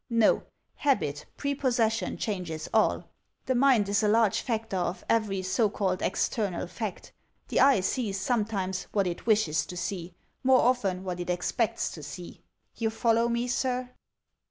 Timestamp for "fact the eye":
6.65-7.81